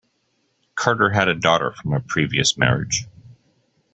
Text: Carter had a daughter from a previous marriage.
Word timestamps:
Carter 0.73 1.11
had 1.11 1.27
a 1.27 1.35
daughter 1.35 1.73
from 1.73 1.93
a 1.93 1.99
previous 1.99 2.57
marriage. 2.57 3.05